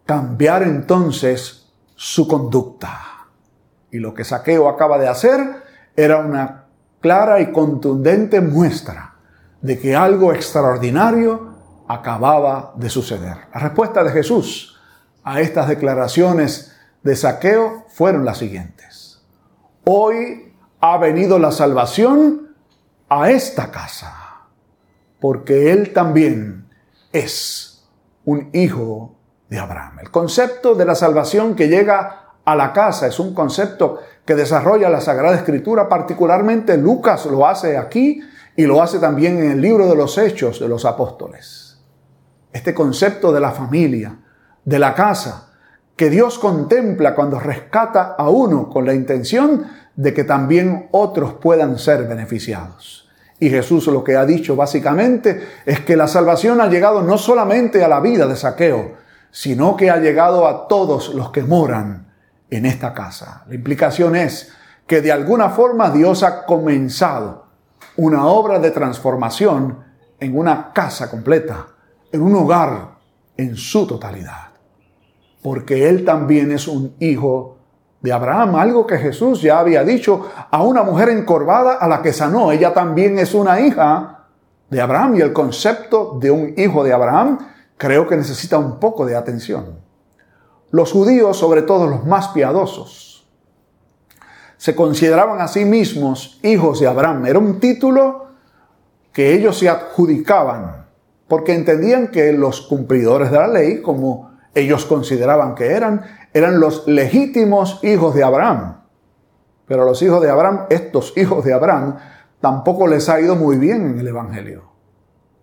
cambiar 0.05 0.63
entonces 0.63 1.69
su 1.95 2.27
conducta. 2.27 3.27
Y 3.91 3.99
lo 3.99 4.13
que 4.13 4.23
Saqueo 4.23 4.69
acaba 4.69 4.97
de 4.97 5.07
hacer 5.07 5.39
era 5.95 6.17
una 6.17 6.65
clara 6.99 7.39
y 7.39 7.51
contundente 7.51 8.41
muestra 8.41 9.15
de 9.61 9.79
que 9.79 9.95
algo 9.95 10.33
extraordinario 10.33 11.55
acababa 11.87 12.73
de 12.75 12.89
suceder. 12.89 13.37
La 13.53 13.59
respuesta 13.59 14.03
de 14.03 14.11
Jesús 14.11 14.79
a 15.23 15.41
estas 15.41 15.67
declaraciones 15.67 16.73
de 17.03 17.15
Saqueo 17.15 17.85
fueron 17.89 18.25
las 18.25 18.37
siguientes. 18.37 19.21
Hoy 19.85 20.53
ha 20.79 20.97
venido 20.97 21.39
la 21.39 21.51
salvación 21.51 22.55
a 23.09 23.31
esta 23.31 23.71
casa, 23.71 24.13
porque 25.19 25.71
él 25.71 25.93
también 25.93 26.67
es 27.11 27.76
un 28.27 28.49
hijo 28.51 29.15
de 29.49 29.57
Abraham. 29.57 29.99
El 30.01 30.11
concepto 30.11 30.75
de 30.75 30.83
la 30.83 30.95
salvación 30.95 31.55
que 31.55 31.69
llega 31.69 32.33
a 32.43 32.55
la 32.55 32.73
casa 32.73 33.07
es 33.07 33.19
un 33.21 33.33
concepto 33.33 33.99
que 34.25 34.35
desarrolla 34.35 34.89
la 34.89 34.99
Sagrada 34.99 35.37
Escritura, 35.37 35.87
particularmente 35.87 36.77
Lucas 36.77 37.25
lo 37.25 37.47
hace 37.47 37.77
aquí 37.77 38.19
y 38.57 38.65
lo 38.65 38.83
hace 38.83 38.99
también 38.99 39.37
en 39.37 39.51
el 39.51 39.61
libro 39.61 39.87
de 39.87 39.95
los 39.95 40.17
Hechos 40.17 40.59
de 40.59 40.67
los 40.67 40.83
Apóstoles. 40.83 41.79
Este 42.51 42.73
concepto 42.73 43.31
de 43.31 43.39
la 43.39 43.51
familia, 43.51 44.19
de 44.65 44.79
la 44.79 44.93
casa, 44.93 45.53
que 45.95 46.09
Dios 46.09 46.37
contempla 46.37 47.15
cuando 47.15 47.39
rescata 47.39 48.15
a 48.17 48.29
uno 48.29 48.69
con 48.69 48.85
la 48.85 48.93
intención 48.93 49.67
de 49.95 50.13
que 50.13 50.25
también 50.25 50.89
otros 50.91 51.35
puedan 51.35 51.79
ser 51.79 52.05
beneficiados. 52.09 53.06
Y 53.39 53.49
Jesús 53.49 53.87
lo 53.87 54.03
que 54.03 54.15
ha 54.15 54.25
dicho 54.25 54.55
básicamente 54.55 55.47
es 55.65 55.81
que 55.81 55.95
la 55.95 56.07
salvación 56.07 56.59
ha 56.59 56.67
llegado 56.67 57.01
no 57.03 57.17
solamente 57.17 57.83
a 57.83 57.87
la 57.87 57.99
vida 57.99 58.25
de 58.25 58.35
Saqueo, 58.35 58.95
sino 59.31 59.75
que 59.75 59.91
ha 59.91 59.97
llegado 59.97 60.47
a 60.47 60.67
todos 60.67 61.13
los 61.13 61.31
que 61.31 61.43
moran 61.43 62.11
en 62.49 62.65
esta 62.65 62.93
casa. 62.93 63.43
La 63.47 63.55
implicación 63.55 64.15
es 64.15 64.53
que 64.87 65.01
de 65.01 65.11
alguna 65.11 65.49
forma 65.49 65.91
Dios 65.91 66.23
ha 66.23 66.45
comenzado 66.45 67.45
una 67.97 68.25
obra 68.25 68.59
de 68.59 68.71
transformación 68.71 69.83
en 70.19 70.37
una 70.37 70.71
casa 70.73 71.09
completa, 71.09 71.67
en 72.11 72.21
un 72.21 72.35
hogar 72.35 72.97
en 73.35 73.55
su 73.55 73.85
totalidad. 73.85 74.47
Porque 75.43 75.87
Él 75.87 76.03
también 76.03 76.51
es 76.51 76.67
un 76.67 76.95
hijo 76.99 77.56
de 78.07 78.13
Abraham, 78.13 78.55
algo 78.55 78.87
que 78.87 78.97
Jesús 78.97 79.41
ya 79.41 79.59
había 79.59 79.83
dicho 79.83 80.29
a 80.49 80.63
una 80.63 80.81
mujer 80.81 81.09
encorvada 81.09 81.73
a 81.73 81.89
la 81.89 82.01
que 82.01 82.13
sanó. 82.13 82.53
Ella 82.53 82.73
también 82.73 83.19
es 83.19 83.33
una 83.33 83.59
hija 83.59 84.27
de 84.69 84.79
Abraham 84.79 85.15
y 85.17 85.21
el 85.21 85.33
concepto 85.33 86.17
de 86.17 86.31
un 86.31 86.53
hijo 86.55 86.85
de 86.85 86.93
Abraham 86.93 87.37
creo 87.75 88.07
que 88.07 88.15
necesita 88.15 88.57
un 88.57 88.79
poco 88.79 89.05
de 89.05 89.17
atención. 89.17 89.79
Los 90.71 90.93
judíos, 90.93 91.35
sobre 91.35 91.63
todo 91.63 91.85
los 91.85 92.05
más 92.05 92.29
piadosos, 92.29 93.27
se 94.55 94.73
consideraban 94.73 95.41
a 95.41 95.49
sí 95.49 95.65
mismos 95.65 96.39
hijos 96.43 96.79
de 96.79 96.87
Abraham. 96.87 97.25
Era 97.25 97.39
un 97.39 97.59
título 97.59 98.27
que 99.11 99.33
ellos 99.33 99.59
se 99.59 99.67
adjudicaban 99.67 100.85
porque 101.27 101.53
entendían 101.53 102.07
que 102.07 102.31
los 102.31 102.61
cumplidores 102.61 103.31
de 103.31 103.37
la 103.37 103.47
ley, 103.49 103.81
como 103.81 104.31
ellos 104.55 104.85
consideraban 104.85 105.55
que 105.55 105.67
eran, 105.67 106.03
eran 106.33 106.59
los 106.59 106.87
legítimos 106.87 107.79
hijos 107.83 108.13
de 108.15 108.23
Abraham. 108.23 108.81
Pero 109.67 109.83
a 109.83 109.85
los 109.85 110.01
hijos 110.01 110.21
de 110.21 110.29
Abraham, 110.29 110.65
estos 110.69 111.13
hijos 111.17 111.43
de 111.43 111.53
Abraham, 111.53 111.97
tampoco 112.39 112.87
les 112.87 113.09
ha 113.09 113.19
ido 113.19 113.35
muy 113.35 113.57
bien 113.57 113.91
en 113.91 113.99
el 113.99 114.07
Evangelio. 114.07 114.63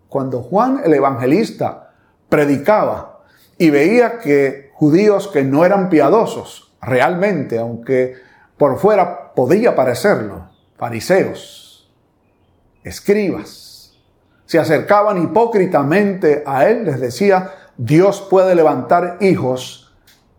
Cuando 0.09 0.43
Juan 0.43 0.81
el 0.85 0.95
Evangelista 0.95 1.93
predicaba 2.29 3.23
y 3.59 3.71
veía 3.71 4.19
que 4.19 4.71
judíos 4.75 5.29
que 5.29 5.45
no 5.45 5.65
eran 5.65 5.89
piadosos, 5.89 6.75
realmente, 6.81 7.59
aunque 7.59 8.15
por 8.57 8.79
fuera 8.79 9.35
podía 9.35 9.75
parecerlo, 9.75 10.49
fariseos, 10.77 11.93
escribas, 12.83 13.99
se 14.47 14.59
acercaban 14.59 15.23
hipócritamente 15.23 16.45
a 16.47 16.69
él, 16.69 16.85
les 16.85 17.01
decía, 17.01 17.53
Dios 17.77 18.27
puede 18.31 18.55
levantar 18.55 19.19
hijos 19.21 19.84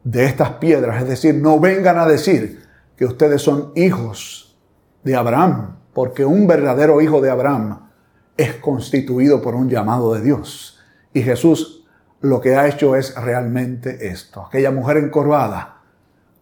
de 0.06 0.24
estas 0.24 0.52
piedras, 0.52 1.02
es 1.02 1.10
decir, 1.10 1.36
no 1.36 1.60
vengan 1.60 1.98
a 1.98 2.06
decir 2.06 2.64
que 2.96 3.06
ustedes 3.06 3.42
son 3.42 3.74
hijos 3.76 4.58
de 5.04 5.16
Abraham, 5.16 5.80
porque 5.94 6.24
un 6.24 6.48
verdadero 6.48 7.02
hijo 7.02 7.20
de 7.22 7.30
Abraham 7.30 7.90
es 8.38 8.54
constituido 8.56 9.42
por 9.42 9.56
un 9.56 9.70
llamado 9.70 10.14
de 10.14 10.22
Dios. 10.22 10.80
Y 11.12 11.24
Jesús 11.24 11.86
lo 12.22 12.40
que 12.40 12.56
ha 12.56 12.68
hecho 12.68 12.96
es 12.96 13.16
realmente 13.16 14.08
esto. 14.08 14.46
Aquella 14.46 14.72
mujer 14.72 14.98
encorvada, 14.98 15.82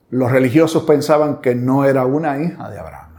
los 0.10 0.32
religiosos 0.32 0.84
pensaban 0.84 1.41
que 1.41 1.56
no 1.56 1.86
era 1.86 2.06
una 2.06 2.41
hija 2.41 2.69
de 2.69 2.80
Abraham. 2.80 3.13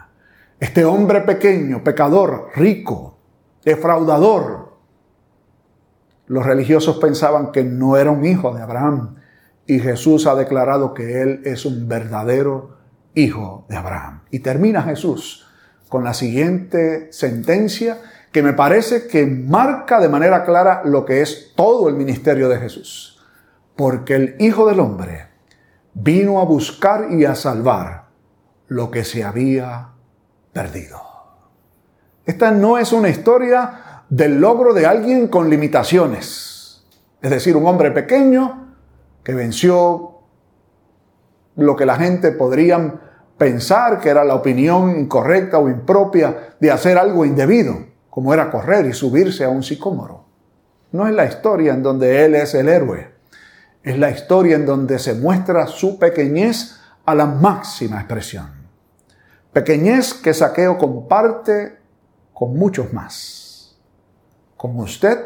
Este 0.61 0.85
hombre 0.85 1.23
pequeño, 1.23 1.83
pecador, 1.83 2.51
rico, 2.55 3.19
defraudador, 3.65 4.75
los 6.27 6.45
religiosos 6.45 6.99
pensaban 6.99 7.51
que 7.51 7.65
no 7.65 7.97
era 7.97 8.11
un 8.11 8.25
hijo 8.25 8.55
de 8.55 8.63
Abraham. 8.63 9.17
Y 9.67 9.79
Jesús 9.81 10.27
ha 10.27 10.35
declarado 10.35 10.95
que 10.95 11.23
él 11.23 11.43
es 11.45 11.65
un 11.65 11.89
verdadero 11.89 12.77
hijo 13.15 13.65
de 13.69 13.77
Abraham. 13.77 14.23
Y 14.31 14.41
termina 14.41 14.83
Jesús 14.83 15.47
con 15.89 16.05
la 16.05 16.15
siguiente 16.15 17.13
sentencia 17.13 17.99
que 18.33 18.43
me 18.43 18.53
parece 18.53 19.07
que 19.07 19.27
marca 19.27 20.01
de 20.01 20.09
manera 20.09 20.45
clara 20.45 20.83
lo 20.85 21.05
que 21.05 21.23
es 21.23 21.53
todo 21.55 21.89
el 21.89 21.95
ministerio 21.95 22.49
de 22.49 22.59
Jesús. 22.59 23.23
Porque 23.77 24.17
el 24.17 24.37
Hijo 24.41 24.67
del 24.67 24.81
Hombre 24.81 25.29
vino 25.95 26.41
a 26.41 26.45
buscar 26.45 27.13
y 27.13 27.25
a 27.25 27.37
salvar 27.37 28.07
lo 28.67 28.91
que 28.91 29.05
se 29.05 29.23
había 29.23 29.91
perdido. 30.53 31.01
Esta 32.27 32.51
no 32.51 32.79
es 32.79 32.93
una 32.93 33.09
historia 33.09 34.03
del 34.09 34.41
logro 34.41 34.75
de 34.75 34.87
alguien 34.87 35.29
con 35.29 35.49
limitaciones. 35.49 36.85
Es 37.23 37.31
decir, 37.31 37.57
un 37.57 37.67
hombre 37.67 37.91
pequeño 37.91 38.64
que 39.25 39.35
venció 39.35 40.21
lo 41.57 41.75
que 41.75 41.87
la 41.87 41.97
gente 41.97 42.31
podría 42.33 43.01
pensar 43.39 44.01
que 44.01 44.11
era 44.11 44.25
la 44.25 44.35
opinión 44.35 44.97
incorrecta 44.99 45.59
o 45.59 45.69
impropia 45.69 46.55
de 46.61 46.71
hacer 46.71 46.99
algo 46.99 47.25
indebido 47.25 47.95
como 48.11 48.33
era 48.33 48.51
correr 48.51 48.87
y 48.87 48.93
subirse 48.93 49.45
a 49.45 49.49
un 49.49 49.65
sicómoro. 49.65 50.25
No 50.93 51.09
es 51.09 51.15
la 51.15 51.25
historia 51.25 51.75
en 51.75 51.83
donde 51.83 52.25
Él 52.25 52.37
es 52.37 52.55
el 52.55 52.69
héroe, 52.69 53.13
es 53.83 53.99
la 53.99 54.11
historia 54.11 54.55
en 54.55 54.67
donde 54.67 55.01
se 55.01 55.15
muestra 55.15 55.67
su 55.67 55.99
pequeñez 55.99 56.77
a 57.05 57.15
la 57.15 57.27
máxima 57.27 57.97
expresión. 57.97 58.69
Pequeñez 59.53 60.15
que 60.15 60.33
Saqueo 60.33 60.79
comparte 60.79 61.77
con 62.33 62.57
muchos 62.57 62.93
más, 62.93 63.77
con 64.57 64.79
usted 64.79 65.19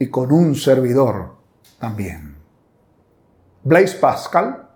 y 0.00 0.08
con 0.08 0.32
un 0.32 0.56
servidor 0.56 1.36
también. 1.78 2.37
Blaise 3.68 3.94
Pascal, 3.94 4.66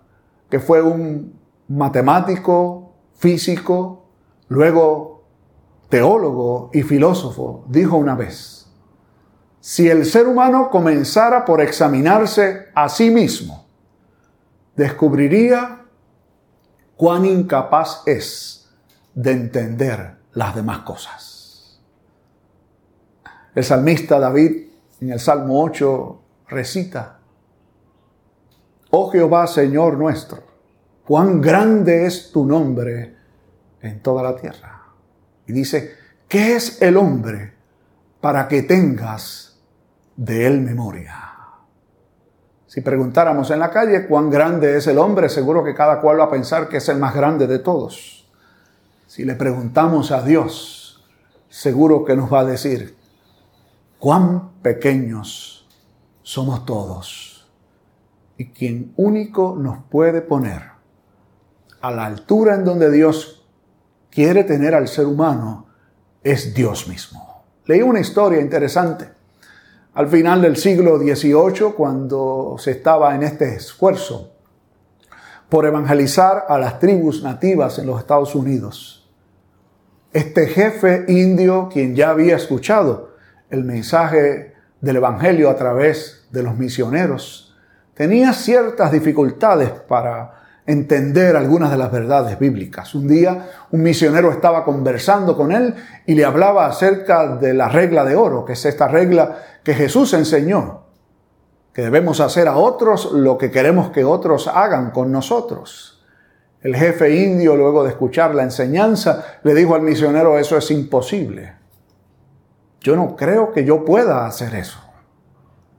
que 0.49 0.59
fue 0.59 0.81
un 0.81 1.39
matemático, 1.67 2.93
físico, 3.15 4.05
luego 4.49 5.23
teólogo 5.89 6.69
y 6.73 6.83
filósofo, 6.83 7.65
dijo 7.67 7.97
una 7.97 8.15
vez, 8.15 8.67
si 9.59 9.89
el 9.89 10.05
ser 10.05 10.27
humano 10.27 10.69
comenzara 10.69 11.43
por 11.43 11.61
examinarse 11.61 12.67
a 12.75 12.87
sí 12.87 13.09
mismo, 13.09 13.65
descubriría 14.75 15.85
cuán 16.95 17.25
incapaz 17.25 18.03
es 18.05 18.69
de 19.15 19.31
entender 19.31 20.17
las 20.33 20.55
demás 20.55 20.79
cosas. 20.79 21.81
El 23.55 23.63
salmista 23.63 24.19
David 24.19 24.67
en 25.01 25.11
el 25.11 25.19
Salmo 25.19 25.63
8 25.63 26.21
recita, 26.47 27.19
Oh 28.95 29.09
Jehová, 29.09 29.47
Señor 29.47 29.97
nuestro, 29.97 30.43
cuán 31.05 31.41
grande 31.41 32.05
es 32.05 32.31
tu 32.31 32.45
nombre 32.45 33.15
en 33.81 34.01
toda 34.01 34.21
la 34.21 34.35
tierra. 34.35 34.83
Y 35.47 35.53
dice, 35.53 35.95
¿qué 36.27 36.55
es 36.55 36.81
el 36.81 36.97
hombre 36.97 37.53
para 38.21 38.47
que 38.47 38.61
tengas 38.61 39.53
de 40.15 40.47
él 40.47 40.61
memoria. 40.61 41.19
Si 42.67 42.81
preguntáramos 42.81 43.51
en 43.51 43.59
la 43.59 43.69
calle 43.69 44.07
cuán 44.07 44.29
grande 44.29 44.77
es 44.77 44.87
el 44.87 44.97
hombre, 44.97 45.27
seguro 45.27 45.63
que 45.63 45.75
cada 45.75 45.99
cual 45.99 46.19
va 46.19 46.25
a 46.25 46.31
pensar 46.31 46.69
que 46.69 46.77
es 46.77 46.89
el 46.89 46.97
más 46.97 47.13
grande 47.13 47.47
de 47.47 47.59
todos. 47.59 48.27
Si 49.07 49.25
le 49.25 49.35
preguntamos 49.35 50.11
a 50.11 50.21
Dios, 50.21 51.03
seguro 51.49 52.03
que 52.03 52.15
nos 52.15 52.31
va 52.31 52.39
a 52.39 52.45
decir 52.45 52.95
cuán 53.99 54.53
pequeños 54.61 55.67
somos 56.23 56.65
todos 56.65 57.32
y 58.37 58.51
quien 58.51 58.93
único 58.97 59.55
nos 59.57 59.83
puede 59.89 60.21
poner 60.21 60.73
a 61.81 61.91
la 61.91 62.05
altura 62.05 62.55
en 62.55 62.65
donde 62.65 62.91
Dios 62.91 63.45
quiere 64.09 64.43
tener 64.43 64.73
al 64.73 64.87
ser 64.87 65.05
humano 65.05 65.67
es 66.23 66.53
Dios 66.53 66.87
mismo. 66.87 67.43
Leí 67.65 67.81
una 67.81 67.99
historia 67.99 68.39
interesante. 68.39 69.09
Al 69.93 70.07
final 70.07 70.41
del 70.41 70.57
siglo 70.57 70.97
XVIII, 70.97 71.73
cuando 71.75 72.55
se 72.57 72.71
estaba 72.71 73.13
en 73.15 73.23
este 73.23 73.55
esfuerzo 73.55 74.33
por 75.49 75.65
evangelizar 75.65 76.45
a 76.47 76.57
las 76.57 76.79
tribus 76.79 77.21
nativas 77.21 77.77
en 77.77 77.85
los 77.85 77.99
Estados 77.99 78.33
Unidos, 78.33 79.11
este 80.13 80.47
jefe 80.47 81.05
indio, 81.07 81.69
quien 81.71 81.95
ya 81.95 82.09
había 82.09 82.35
escuchado 82.35 83.15
el 83.49 83.63
mensaje 83.63 84.53
del 84.81 84.97
Evangelio 84.97 85.49
a 85.49 85.55
través 85.55 86.27
de 86.31 86.43
los 86.43 86.57
misioneros, 86.57 87.52
tenía 87.93 88.33
ciertas 88.33 88.91
dificultades 88.91 89.69
para 89.69 90.43
entender 90.65 91.35
algunas 91.35 91.71
de 91.71 91.77
las 91.77 91.91
verdades 91.91 92.39
bíblicas. 92.39 92.95
Un 92.95 93.07
día 93.07 93.49
un 93.71 93.83
misionero 93.83 94.31
estaba 94.31 94.63
conversando 94.63 95.35
con 95.35 95.51
él 95.51 95.75
y 96.05 96.15
le 96.15 96.25
hablaba 96.25 96.65
acerca 96.67 97.35
de 97.35 97.53
la 97.53 97.67
regla 97.69 98.05
de 98.05 98.15
oro, 98.15 98.45
que 98.45 98.53
es 98.53 98.65
esta 98.65 98.87
regla 98.87 99.37
que 99.63 99.73
Jesús 99.73 100.13
enseñó, 100.13 100.83
que 101.73 101.81
debemos 101.81 102.19
hacer 102.19 102.47
a 102.47 102.55
otros 102.55 103.11
lo 103.11 103.37
que 103.37 103.51
queremos 103.51 103.89
que 103.89 104.05
otros 104.05 104.47
hagan 104.47 104.91
con 104.91 105.11
nosotros. 105.11 106.05
El 106.61 106.77
jefe 106.77 107.13
indio, 107.13 107.57
luego 107.57 107.83
de 107.83 107.89
escuchar 107.89 108.33
la 108.33 108.43
enseñanza, 108.43 109.25
le 109.43 109.53
dijo 109.53 109.75
al 109.75 109.81
misionero, 109.81 110.39
eso 110.39 110.57
es 110.57 110.71
imposible. 110.71 111.55
Yo 112.79 112.95
no 112.95 113.17
creo 113.17 113.51
que 113.51 113.65
yo 113.65 113.83
pueda 113.83 114.25
hacer 114.25 114.55
eso. 114.55 114.79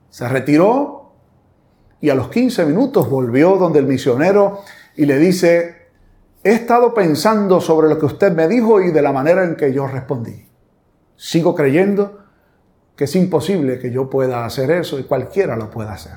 Se 0.09 0.27
retiró 0.27 1.04
y 2.05 2.09
a 2.11 2.13
los 2.13 2.29
15 2.29 2.67
minutos 2.67 3.09
volvió 3.09 3.57
donde 3.57 3.79
el 3.79 3.87
misionero 3.87 4.59
y 4.95 5.07
le 5.07 5.17
dice, 5.17 5.87
he 6.43 6.51
estado 6.51 6.93
pensando 6.93 7.59
sobre 7.59 7.89
lo 7.89 7.97
que 7.97 8.05
usted 8.05 8.31
me 8.31 8.47
dijo 8.47 8.79
y 8.79 8.91
de 8.91 9.01
la 9.01 9.11
manera 9.11 9.43
en 9.43 9.55
que 9.55 9.73
yo 9.73 9.87
respondí. 9.87 10.47
Sigo 11.15 11.55
creyendo 11.55 12.19
que 12.95 13.05
es 13.05 13.15
imposible 13.15 13.79
que 13.79 13.89
yo 13.89 14.07
pueda 14.07 14.45
hacer 14.45 14.69
eso 14.69 14.99
y 14.99 15.05
cualquiera 15.05 15.55
lo 15.55 15.71
pueda 15.71 15.93
hacer. 15.93 16.13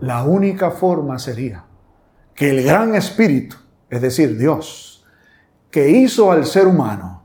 La 0.00 0.22
única 0.24 0.70
forma 0.70 1.18
sería 1.18 1.64
que 2.34 2.50
el 2.50 2.62
gran 2.62 2.94
espíritu, 2.94 3.56
es 3.88 4.02
decir, 4.02 4.36
Dios, 4.36 5.06
que 5.70 5.88
hizo 5.88 6.30
al 6.30 6.44
ser 6.44 6.66
humano, 6.66 7.24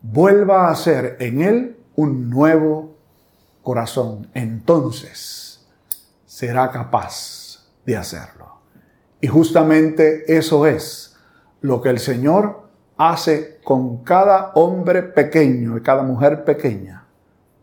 vuelva 0.00 0.68
a 0.68 0.70
hacer 0.70 1.18
en 1.20 1.42
él 1.42 1.76
un 1.94 2.30
nuevo 2.30 2.96
corazón. 3.62 4.30
Entonces, 4.32 5.41
será 6.32 6.70
capaz 6.70 7.68
de 7.84 7.94
hacerlo. 7.94 8.62
Y 9.20 9.26
justamente 9.26 10.34
eso 10.34 10.66
es 10.66 11.14
lo 11.60 11.82
que 11.82 11.90
el 11.90 11.98
Señor 11.98 12.70
hace 12.96 13.60
con 13.62 14.02
cada 14.02 14.52
hombre 14.54 15.02
pequeño 15.02 15.76
y 15.76 15.82
cada 15.82 16.02
mujer 16.02 16.42
pequeña, 16.42 17.06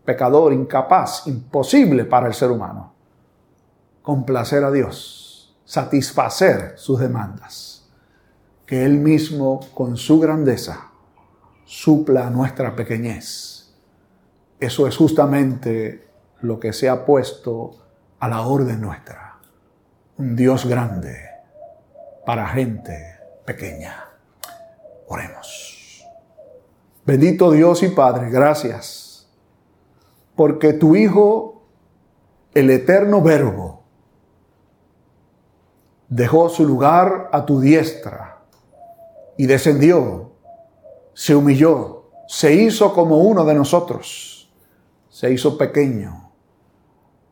pecador, 0.04 0.52
incapaz, 0.52 1.26
imposible 1.26 2.04
para 2.04 2.28
el 2.28 2.32
ser 2.32 2.52
humano. 2.52 2.94
Complacer 4.02 4.62
a 4.62 4.70
Dios, 4.70 5.58
satisfacer 5.64 6.74
sus 6.76 7.00
demandas, 7.00 7.90
que 8.66 8.84
Él 8.84 8.98
mismo 8.98 9.58
con 9.74 9.96
su 9.96 10.20
grandeza 10.20 10.92
supla 11.64 12.30
nuestra 12.30 12.76
pequeñez. 12.76 13.74
Eso 14.60 14.86
es 14.86 14.96
justamente 14.96 16.06
lo 16.40 16.60
que 16.60 16.72
se 16.72 16.88
ha 16.88 17.04
puesto 17.04 17.89
a 18.20 18.28
la 18.28 18.42
orden 18.42 18.80
nuestra. 18.80 19.38
Un 20.18 20.36
Dios 20.36 20.66
grande 20.66 21.16
para 22.26 22.46
gente 22.48 23.18
pequeña. 23.46 24.08
Oremos. 25.08 26.04
Bendito 27.04 27.50
Dios 27.50 27.82
y 27.82 27.88
Padre, 27.88 28.30
gracias. 28.30 29.26
Porque 30.36 30.74
tu 30.74 30.94
Hijo, 30.94 31.62
el 32.54 32.70
eterno 32.70 33.22
Verbo, 33.22 33.82
dejó 36.08 36.48
su 36.50 36.66
lugar 36.66 37.30
a 37.32 37.46
tu 37.46 37.60
diestra 37.60 38.42
y 39.36 39.46
descendió, 39.46 40.32
se 41.14 41.34
humilló, 41.34 42.10
se 42.28 42.52
hizo 42.52 42.92
como 42.92 43.18
uno 43.18 43.44
de 43.44 43.54
nosotros, 43.54 44.52
se 45.08 45.32
hizo 45.32 45.56
pequeño 45.56 46.29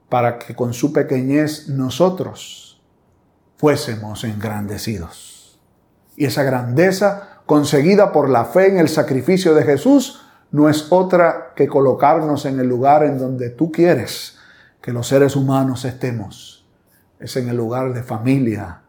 para 0.08 0.38
que 0.38 0.54
con 0.54 0.72
su 0.72 0.92
pequeñez 0.92 1.68
nosotros 1.68 2.80
fuésemos 3.56 4.24
engrandecidos. 4.24 5.60
Y 6.16 6.24
esa 6.24 6.42
grandeza 6.42 7.40
conseguida 7.46 8.12
por 8.12 8.28
la 8.28 8.44
fe 8.44 8.68
en 8.68 8.78
el 8.78 8.88
sacrificio 8.88 9.54
de 9.54 9.64
Jesús 9.64 10.22
no 10.50 10.68
es 10.68 10.90
otra 10.90 11.52
que 11.54 11.68
colocarnos 11.68 12.46
en 12.46 12.58
el 12.58 12.66
lugar 12.66 13.04
en 13.04 13.18
donde 13.18 13.50
tú 13.50 13.70
quieres 13.70 14.38
que 14.80 14.92
los 14.92 15.06
seres 15.06 15.36
humanos 15.36 15.84
estemos. 15.84 16.66
Es 17.20 17.36
en 17.36 17.48
el 17.48 17.56
lugar 17.56 17.92
de 17.92 18.02
familia, 18.02 18.82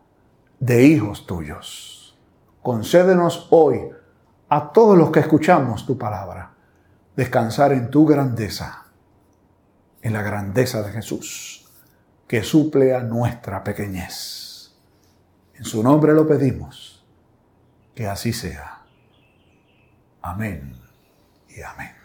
de 0.60 0.84
hijos 0.84 1.26
tuyos. 1.26 2.18
Concédenos 2.62 3.48
hoy 3.50 3.90
a 4.48 4.72
todos 4.72 4.98
los 4.98 5.12
que 5.12 5.20
escuchamos 5.20 5.86
tu 5.86 5.98
palabra 5.98 6.54
descansar 7.16 7.74
en 7.74 7.90
tu 7.90 8.06
grandeza 8.06 8.86
en 10.02 10.14
la 10.14 10.22
grandeza 10.22 10.82
de 10.82 10.92
Jesús, 10.92 11.68
que 12.28 12.44
suple 12.44 12.94
a 12.96 13.02
nuestra 13.02 13.64
pequeñez. 13.64 14.72
En 15.56 15.66
su 15.66 15.84
nombre 15.84 16.14
lo 16.14 16.28
pedimos, 16.28 17.06
que 17.96 18.08
así 18.08 18.32
sea. 18.32 18.84
Amén 20.22 20.80
y 21.50 21.62
amén. 21.62 21.99